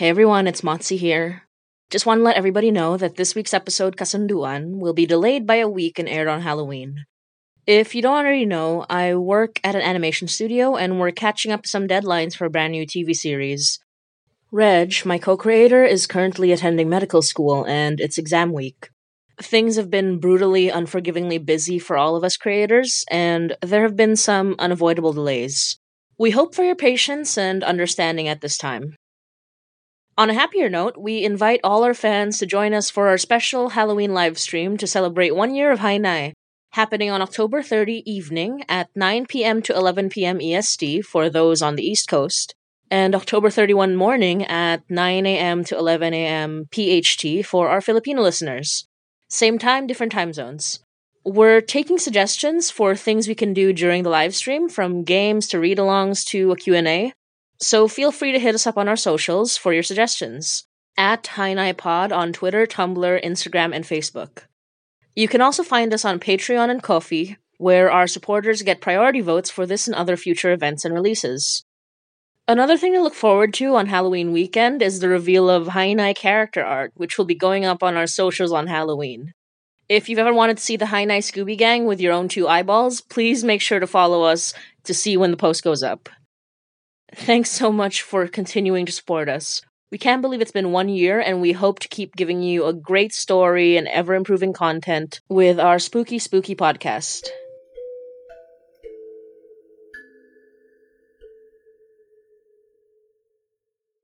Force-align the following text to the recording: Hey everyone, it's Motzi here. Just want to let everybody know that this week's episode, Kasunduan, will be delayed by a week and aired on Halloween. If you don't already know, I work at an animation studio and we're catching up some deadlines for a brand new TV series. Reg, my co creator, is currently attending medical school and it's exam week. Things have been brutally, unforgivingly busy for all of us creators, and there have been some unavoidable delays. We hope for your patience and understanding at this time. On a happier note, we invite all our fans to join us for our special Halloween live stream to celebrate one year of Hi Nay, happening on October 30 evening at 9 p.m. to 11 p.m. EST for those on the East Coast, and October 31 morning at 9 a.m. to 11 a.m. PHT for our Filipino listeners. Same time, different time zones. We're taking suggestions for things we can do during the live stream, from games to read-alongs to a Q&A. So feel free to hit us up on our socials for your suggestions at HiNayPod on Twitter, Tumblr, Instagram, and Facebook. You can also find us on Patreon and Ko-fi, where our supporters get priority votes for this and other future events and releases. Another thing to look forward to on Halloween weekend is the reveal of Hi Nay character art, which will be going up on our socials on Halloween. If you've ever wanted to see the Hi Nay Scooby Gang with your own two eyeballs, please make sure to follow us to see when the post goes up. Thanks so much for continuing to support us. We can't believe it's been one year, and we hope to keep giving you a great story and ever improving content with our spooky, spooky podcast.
Hey 0.00 0.08
everyone, 0.08 0.46
it's 0.46 0.62
Motzi 0.62 0.96
here. 0.96 1.42
Just 1.90 2.06
want 2.06 2.20
to 2.20 2.24
let 2.24 2.36
everybody 2.36 2.70
know 2.70 2.96
that 2.96 3.16
this 3.16 3.34
week's 3.34 3.52
episode, 3.52 3.98
Kasunduan, 3.98 4.78
will 4.78 4.94
be 4.94 5.04
delayed 5.04 5.46
by 5.46 5.56
a 5.56 5.68
week 5.68 5.98
and 5.98 6.08
aired 6.08 6.26
on 6.26 6.40
Halloween. 6.40 7.04
If 7.66 7.94
you 7.94 8.00
don't 8.00 8.16
already 8.16 8.46
know, 8.46 8.86
I 8.88 9.14
work 9.14 9.60
at 9.62 9.74
an 9.74 9.82
animation 9.82 10.26
studio 10.26 10.74
and 10.74 10.98
we're 10.98 11.10
catching 11.10 11.52
up 11.52 11.66
some 11.66 11.86
deadlines 11.86 12.34
for 12.34 12.46
a 12.46 12.50
brand 12.50 12.72
new 12.72 12.86
TV 12.86 13.14
series. 13.14 13.78
Reg, 14.50 15.04
my 15.04 15.18
co 15.18 15.36
creator, 15.36 15.84
is 15.84 16.06
currently 16.06 16.50
attending 16.50 16.88
medical 16.88 17.20
school 17.20 17.66
and 17.66 18.00
it's 18.00 18.16
exam 18.16 18.54
week. 18.54 18.88
Things 19.38 19.76
have 19.76 19.90
been 19.90 20.18
brutally, 20.18 20.70
unforgivingly 20.70 21.44
busy 21.44 21.78
for 21.78 21.98
all 21.98 22.16
of 22.16 22.24
us 22.24 22.38
creators, 22.38 23.04
and 23.10 23.54
there 23.60 23.82
have 23.82 23.96
been 23.96 24.16
some 24.16 24.56
unavoidable 24.58 25.12
delays. 25.12 25.78
We 26.16 26.30
hope 26.30 26.54
for 26.54 26.64
your 26.64 26.74
patience 26.74 27.36
and 27.36 27.62
understanding 27.62 28.28
at 28.28 28.40
this 28.40 28.56
time. 28.56 28.94
On 30.20 30.28
a 30.28 30.34
happier 30.34 30.68
note, 30.68 30.98
we 30.98 31.24
invite 31.24 31.60
all 31.64 31.82
our 31.82 31.94
fans 31.94 32.36
to 32.36 32.44
join 32.44 32.74
us 32.74 32.90
for 32.90 33.08
our 33.08 33.16
special 33.16 33.70
Halloween 33.70 34.12
live 34.12 34.38
stream 34.38 34.76
to 34.76 34.86
celebrate 34.86 35.34
one 35.34 35.54
year 35.54 35.72
of 35.72 35.78
Hi 35.78 35.96
Nay, 35.96 36.34
happening 36.72 37.10
on 37.10 37.22
October 37.22 37.62
30 37.62 38.02
evening 38.04 38.62
at 38.68 38.90
9 38.94 39.24
p.m. 39.24 39.62
to 39.62 39.74
11 39.74 40.10
p.m. 40.10 40.38
EST 40.38 41.06
for 41.06 41.30
those 41.30 41.62
on 41.62 41.76
the 41.76 41.82
East 41.82 42.06
Coast, 42.06 42.54
and 42.90 43.14
October 43.14 43.48
31 43.48 43.96
morning 43.96 44.44
at 44.44 44.82
9 44.90 45.24
a.m. 45.24 45.64
to 45.64 45.74
11 45.74 46.12
a.m. 46.12 46.66
PHT 46.70 47.46
for 47.46 47.70
our 47.70 47.80
Filipino 47.80 48.20
listeners. 48.20 48.86
Same 49.30 49.58
time, 49.58 49.86
different 49.86 50.12
time 50.12 50.34
zones. 50.34 50.80
We're 51.24 51.62
taking 51.62 51.96
suggestions 51.96 52.70
for 52.70 52.94
things 52.94 53.26
we 53.26 53.34
can 53.34 53.54
do 53.54 53.72
during 53.72 54.02
the 54.02 54.10
live 54.10 54.34
stream, 54.34 54.68
from 54.68 55.02
games 55.02 55.48
to 55.48 55.58
read-alongs 55.58 56.26
to 56.26 56.52
a 56.52 56.56
Q&A. 56.56 57.14
So 57.62 57.88
feel 57.88 58.10
free 58.10 58.32
to 58.32 58.38
hit 58.38 58.54
us 58.54 58.66
up 58.66 58.78
on 58.78 58.88
our 58.88 58.96
socials 58.96 59.56
for 59.56 59.72
your 59.72 59.82
suggestions 59.82 60.64
at 60.96 61.24
HiNayPod 61.24 62.10
on 62.10 62.32
Twitter, 62.32 62.66
Tumblr, 62.66 63.24
Instagram, 63.24 63.74
and 63.74 63.84
Facebook. 63.84 64.44
You 65.14 65.28
can 65.28 65.40
also 65.40 65.62
find 65.62 65.92
us 65.92 66.04
on 66.04 66.20
Patreon 66.20 66.70
and 66.70 66.82
Ko-fi, 66.82 67.36
where 67.58 67.90
our 67.90 68.06
supporters 68.06 68.62
get 68.62 68.80
priority 68.80 69.20
votes 69.20 69.50
for 69.50 69.66
this 69.66 69.86
and 69.86 69.94
other 69.94 70.16
future 70.16 70.52
events 70.52 70.84
and 70.84 70.94
releases. 70.94 71.64
Another 72.48 72.78
thing 72.78 72.94
to 72.94 73.02
look 73.02 73.14
forward 73.14 73.52
to 73.54 73.76
on 73.76 73.86
Halloween 73.86 74.32
weekend 74.32 74.80
is 74.80 75.00
the 75.00 75.08
reveal 75.08 75.50
of 75.50 75.68
Hi 75.68 75.92
Nay 75.92 76.14
character 76.14 76.64
art, 76.64 76.92
which 76.96 77.18
will 77.18 77.26
be 77.26 77.34
going 77.34 77.66
up 77.66 77.82
on 77.82 77.96
our 77.96 78.06
socials 78.06 78.52
on 78.52 78.66
Halloween. 78.66 79.34
If 79.88 80.08
you've 80.08 80.18
ever 80.18 80.32
wanted 80.32 80.56
to 80.56 80.62
see 80.62 80.76
the 80.76 80.86
Hi 80.86 81.04
Nay 81.04 81.18
Scooby 81.18 81.58
Gang 81.58 81.84
with 81.84 82.00
your 82.00 82.12
own 82.14 82.28
two 82.28 82.48
eyeballs, 82.48 83.02
please 83.02 83.44
make 83.44 83.60
sure 83.60 83.80
to 83.80 83.86
follow 83.86 84.22
us 84.22 84.54
to 84.84 84.94
see 84.94 85.16
when 85.16 85.30
the 85.30 85.36
post 85.36 85.62
goes 85.62 85.82
up. 85.82 86.08
Thanks 87.14 87.50
so 87.50 87.72
much 87.72 88.02
for 88.02 88.26
continuing 88.28 88.86
to 88.86 88.92
support 88.92 89.28
us. 89.28 89.62
We 89.90 89.98
can't 89.98 90.22
believe 90.22 90.40
it's 90.40 90.52
been 90.52 90.70
one 90.70 90.88
year, 90.88 91.18
and 91.18 91.40
we 91.40 91.52
hope 91.52 91.80
to 91.80 91.88
keep 91.88 92.14
giving 92.14 92.42
you 92.42 92.66
a 92.66 92.72
great 92.72 93.12
story 93.12 93.76
and 93.76 93.88
ever 93.88 94.14
improving 94.14 94.52
content 94.52 95.20
with 95.28 95.58
our 95.58 95.80
spooky, 95.80 96.20
spooky 96.20 96.54
podcast. 96.54 97.28